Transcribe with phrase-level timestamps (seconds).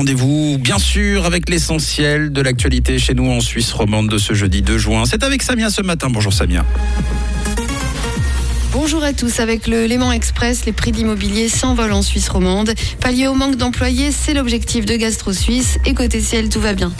[0.00, 4.62] rendez-vous bien sûr avec l'essentiel de l'actualité chez nous en Suisse romande de ce jeudi
[4.62, 5.02] 2 juin.
[5.04, 6.08] C'est avec Samia ce matin.
[6.08, 6.64] Bonjour Samia.
[8.72, 9.40] Bonjour à tous.
[9.40, 12.72] Avec le Léman Express, les prix de l'immobilier s'envolent en Suisse romande.
[13.02, 15.78] Pallier au manque d'employés, c'est l'objectif de Gastro Suisse.
[15.84, 16.94] Et côté ciel, tout va bien.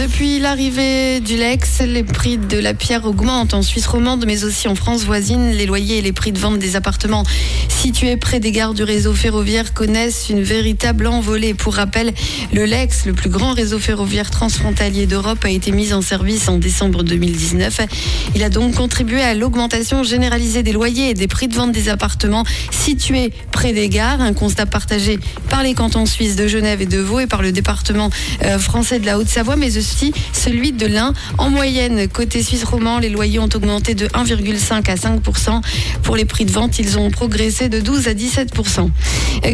[0.00, 4.66] Depuis l'arrivée du Lex, les prix de la pierre augmentent en Suisse romande, mais aussi
[4.66, 5.50] en France voisine.
[5.50, 7.22] Les loyers et les prix de vente des appartements
[7.68, 11.52] situés près des gares du réseau ferroviaire connaissent une véritable envolée.
[11.52, 12.14] Pour rappel,
[12.50, 16.56] le Lex, le plus grand réseau ferroviaire transfrontalier d'Europe, a été mis en service en
[16.56, 17.80] décembre 2019.
[18.34, 21.90] Il a donc contribué à l'augmentation généralisée des loyers et des prix de vente des
[21.90, 24.22] appartements situés près des gares.
[24.22, 25.18] Un constat partagé
[25.50, 28.08] par les cantons suisses de Genève et de Vaud et par le département
[28.44, 29.89] euh, français de la Haute-Savoie, mais aussi
[30.32, 31.12] celui de l'Ain.
[31.38, 35.60] En moyenne, côté suisse roman, les loyers ont augmenté de 1,5 à 5%
[36.02, 38.50] Pour les prix de vente, ils ont progressé de 12 à 17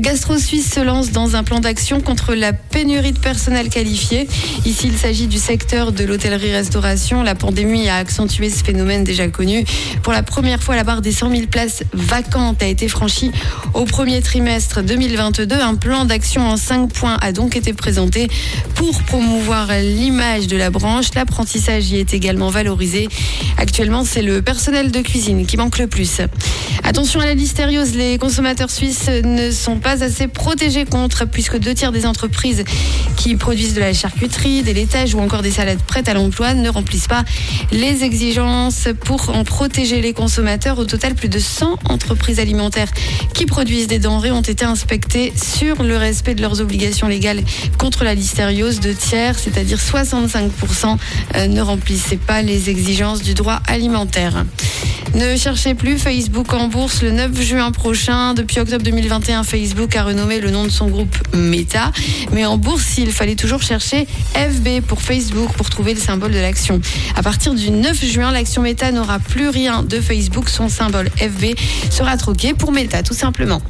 [0.00, 4.28] Gastro Suisse se lance dans un plan d'action contre la pénurie de personnel qualifié.
[4.64, 7.22] Ici, il s'agit du secteur de l'hôtellerie-restauration.
[7.22, 9.64] La pandémie a accentué ce phénomène déjà connu.
[10.02, 13.30] Pour la première fois, la barre des 100 000 places vacantes a été franchie
[13.74, 15.56] au premier trimestre 2022.
[15.56, 18.28] Un plan d'action en 5 points a donc été présenté
[18.74, 21.06] pour promouvoir l'image de la branche.
[21.14, 23.08] L'apprentissage y est également valorisé.
[23.58, 26.20] Actuellement, c'est le personnel de cuisine qui manque le plus.
[26.82, 31.74] Attention à la listériose, les consommateurs suisses ne sont pas assez protégés contre, puisque deux
[31.74, 32.64] tiers des entreprises
[33.16, 36.68] qui produisent de la charcuterie, des laitages ou encore des salades prêtes à l'emploi ne
[36.68, 37.24] remplissent pas
[37.70, 40.78] les exigences pour en protéger les consommateurs.
[40.80, 42.90] Au total, plus de 100 entreprises alimentaires
[43.32, 47.42] qui produisent des denrées ont été inspectées sur le respect de leurs obligations légales
[47.78, 48.80] contre la listériose.
[48.80, 50.96] de tiers, c'est-à-dire 60 65%
[51.34, 54.44] euh, ne remplissaient pas les exigences du droit alimentaire.
[55.16, 58.34] Ne cherchez plus Facebook en bourse le 9 juin prochain.
[58.34, 61.90] Depuis octobre 2021, Facebook a renommé le nom de son groupe Meta.
[62.32, 66.38] Mais en bourse, il fallait toujours chercher FB pour Facebook pour trouver le symbole de
[66.38, 66.82] l'action.
[67.14, 70.50] À partir du 9 juin, l'action Meta n'aura plus rien de Facebook.
[70.50, 71.58] Son symbole FB
[71.90, 73.62] sera troqué pour Meta, tout simplement.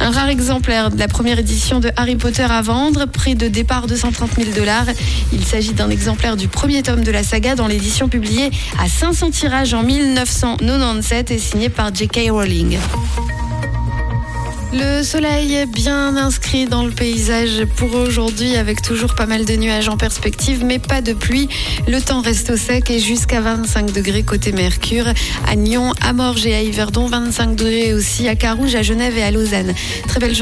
[0.00, 3.88] Un rare exemplaire de la première édition de Harry Potter à vendre, prix de départ
[3.88, 4.86] de 130 000 dollars.
[5.34, 8.50] Il s'agit d'un exemplaire du premier tome de la saga dans l'édition publiée
[8.82, 9.82] à 500 tirages en
[10.78, 12.30] 1997 et signé par J.K.
[12.30, 12.78] Rowling.
[14.72, 19.54] Le soleil est bien inscrit dans le paysage pour aujourd'hui avec toujours pas mal de
[19.54, 21.48] nuages en perspective mais pas de pluie.
[21.88, 25.06] Le temps reste au sec et jusqu'à 25 degrés côté Mercure.
[25.48, 29.22] À Nyon, à Morges et à Yverdon, 25 degrés aussi à Carouge, à Genève et
[29.22, 29.74] à Lausanne.
[30.06, 30.36] Très belle journée.